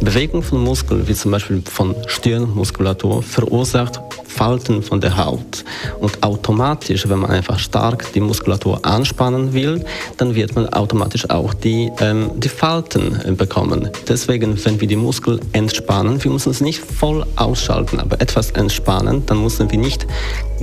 Bewegung 0.00 0.42
von 0.42 0.62
Muskeln, 0.62 1.06
wie 1.08 1.14
zum 1.14 1.30
Beispiel 1.30 1.62
von 1.64 1.94
Stirnmuskulatur, 2.06 3.22
verursacht 3.22 4.00
Falten 4.36 4.82
von 4.82 5.00
der 5.00 5.16
Haut. 5.16 5.64
Und 5.98 6.22
automatisch, 6.22 7.08
wenn 7.08 7.20
man 7.20 7.30
einfach 7.30 7.58
stark 7.58 8.12
die 8.12 8.20
Muskulatur 8.20 8.84
anspannen 8.84 9.54
will, 9.54 9.84
dann 10.18 10.34
wird 10.34 10.54
man 10.54 10.68
automatisch 10.68 11.28
auch 11.30 11.54
die, 11.54 11.90
ähm, 12.00 12.30
die 12.36 12.50
Falten 12.50 13.18
äh, 13.24 13.32
bekommen. 13.32 13.90
Deswegen, 14.06 14.62
wenn 14.64 14.80
wir 14.80 14.88
die 14.88 14.96
Muskeln 14.96 15.40
entspannen, 15.52 16.22
wir 16.22 16.30
müssen 16.30 16.50
es 16.50 16.60
nicht 16.60 16.80
voll 16.80 17.24
ausschalten, 17.36 17.98
aber 17.98 18.20
etwas 18.20 18.50
entspannen, 18.50 19.24
dann 19.24 19.42
müssen 19.42 19.70
wir 19.70 19.78
nicht 19.78 20.06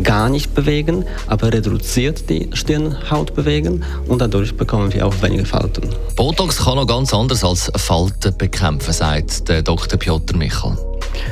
gar 0.04 0.30
nicht 0.30 0.54
bewegen, 0.54 1.06
aber 1.28 1.52
reduziert 1.52 2.30
die 2.30 2.50
Stirnhaut 2.54 3.34
bewegen 3.34 3.84
und 4.08 4.22
dadurch 4.22 4.56
bekommen 4.56 4.94
wir 4.94 5.06
auch 5.06 5.22
weniger 5.22 5.46
Falten. 5.46 5.90
Botox 6.16 6.58
kann 6.58 6.76
noch 6.76 6.88
ganz 6.88 7.14
anders 7.14 7.44
als 7.44 7.72
Falten 7.76 8.36
bekämpfen, 8.38 8.94
sagt 8.94 9.50
der 9.50 9.64
Dr. 9.64 9.98
Piotr 9.98 10.38
Michel. 10.38 10.78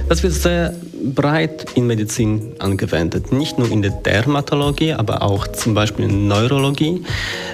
Das 0.10 0.24
wird 0.24 0.34
sehr 0.34 0.74
breit 1.04 1.66
in 1.76 1.88
Medizin 1.88 2.54
angewendet, 2.60 3.32
nicht 3.32 3.58
nur 3.58 3.72
in 3.72 3.82
der 3.82 3.92
Dermatologie, 3.92 4.94
aber 4.94 5.22
auch 5.22 5.48
zum 5.48 5.74
Beispiel 5.74 6.06
in 6.06 6.28
Neurologie. 6.28 7.02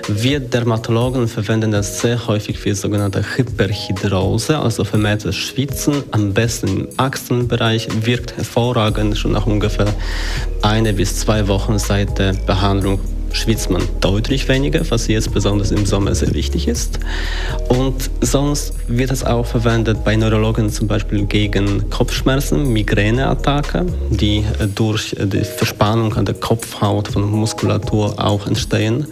Wir 0.08 0.40
Dermatologen 0.40 1.28
verwenden 1.28 1.72
das 1.72 2.02
sehr 2.02 2.28
häufig 2.28 2.60
für 2.60 2.76
sogenannte 2.76 3.24
Hyperhidrose, 3.36 4.58
also 4.58 4.84
vermehrtes 4.84 5.36
Schwitzen, 5.36 6.04
am 6.12 6.34
besten 6.34 6.68
im 6.68 6.88
Achselbereich, 6.98 7.88
wirkt 8.02 8.36
hervorragend 8.36 9.18
schon 9.18 9.34
nach 9.34 9.46
ungefähr 9.46 9.94
eine 10.62 10.94
bis 10.94 11.20
zwei 11.20 11.48
Wochen 11.48 11.80
seit 11.80 12.20
der 12.20 12.34
Behandlung 12.34 13.00
schwitzt 13.38 13.70
man 13.70 13.82
deutlich 14.02 14.48
weniger, 14.48 14.82
was 14.90 15.08
jetzt 15.08 15.34
besonders 15.34 15.72
im 15.72 15.86
Sommer 15.86 16.16
sehr 16.16 16.34
wichtig 16.34 16.68
ist. 16.68 17.00
Und 17.70 18.10
sonst 18.22 18.74
wird 18.88 19.12
es 19.12 19.24
auch 19.24 19.46
verwendet 19.46 20.04
bei 20.04 20.16
Neurologen 20.16 20.70
zum 20.70 20.88
Beispiel 20.88 21.26
gegen 21.26 21.90
Kopfschmerzen, 21.90 22.74
Migräneattacke, 22.74 23.86
die 24.10 24.44
durch 24.76 25.16
die 25.18 25.44
Verspannung 25.44 26.14
an 26.16 26.26
der 26.26 26.36
Kopfhaut 26.36 27.08
von 27.08 27.30
Muskulatur 27.30 28.16
auch 28.18 28.48
entstehen. 28.48 29.08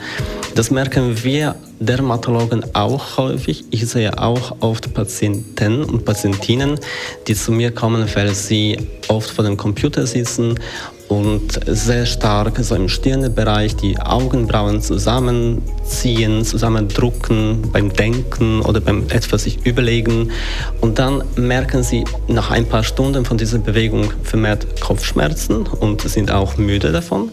Das 0.55 0.71
merken 0.71 1.23
wir 1.23 1.55
Dermatologen 1.79 2.63
auch 2.73 3.17
häufig. 3.17 3.65
Ich 3.71 3.85
sehe 3.87 4.17
auch 4.17 4.55
oft 4.61 4.93
Patienten 4.93 5.83
und 5.83 6.05
Patientinnen, 6.05 6.79
die 7.27 7.35
zu 7.35 7.51
mir 7.51 7.71
kommen, 7.71 8.07
weil 8.15 8.33
sie 8.33 8.77
oft 9.09 9.29
vor 9.29 9.43
dem 9.43 9.57
Computer 9.57 10.07
sitzen 10.07 10.57
und 11.07 11.59
sehr 11.67 12.05
stark 12.05 12.57
so 12.59 12.75
im 12.75 12.89
Stirnbereich 12.89 13.75
die 13.75 13.97
Augenbrauen 13.99 14.81
zusammenziehen, 14.81 16.43
zusammendrucken 16.43 17.69
beim 17.71 17.93
Denken 17.93 18.61
oder 18.61 18.81
beim 18.81 19.03
etwas 19.09 19.43
sich 19.43 19.65
überlegen. 19.65 20.31
Und 20.81 20.99
dann 20.99 21.23
merken 21.35 21.83
sie 21.83 22.05
nach 22.27 22.51
ein 22.51 22.65
paar 22.65 22.83
Stunden 22.83 23.25
von 23.25 23.37
dieser 23.37 23.59
Bewegung 23.59 24.11
vermehrt 24.23 24.81
Kopfschmerzen 24.81 25.67
und 25.67 26.01
sind 26.01 26.31
auch 26.31 26.57
müde 26.57 26.91
davon. 26.91 27.29